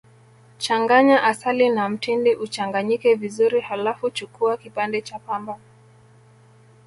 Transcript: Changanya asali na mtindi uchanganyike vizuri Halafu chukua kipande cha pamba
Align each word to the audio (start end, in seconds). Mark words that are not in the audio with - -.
Changanya 0.57 1.21
asali 1.23 1.69
na 1.69 1.89
mtindi 1.89 2.35
uchanganyike 2.35 3.15
vizuri 3.15 3.61
Halafu 3.61 4.09
chukua 4.11 4.57
kipande 4.57 5.01
cha 5.01 5.19
pamba 5.19 5.59